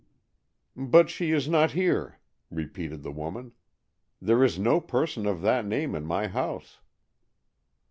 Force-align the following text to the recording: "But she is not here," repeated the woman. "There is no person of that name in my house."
"But 0.75 1.11
she 1.11 1.29
is 1.29 1.47
not 1.47 1.73
here," 1.73 2.17
repeated 2.49 3.03
the 3.03 3.11
woman. 3.11 3.51
"There 4.19 4.43
is 4.43 4.57
no 4.57 4.81
person 4.81 5.27
of 5.27 5.41
that 5.41 5.63
name 5.63 5.93
in 5.93 6.05
my 6.05 6.25
house." 6.25 6.79